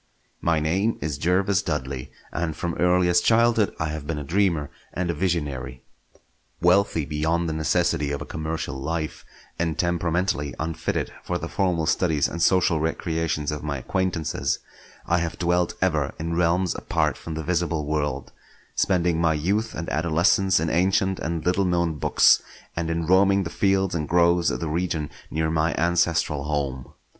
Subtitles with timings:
[0.41, 5.11] My name is Jervas Dudley, and from earliest childhood I have been a dreamer and
[5.11, 5.83] a visionary.
[6.59, 9.23] Wealthy beyond the necessity of a commercial life,
[9.59, 14.57] and temperamentally unfitted for the formal studies and social recreations of my acquaintances,
[15.05, 18.31] I have dwelt ever in realms apart from the visible world;
[18.73, 22.41] spending my youth and adolescence in ancient and little known books,
[22.75, 26.91] and in roaming the fields and groves of the region near my ancestral home.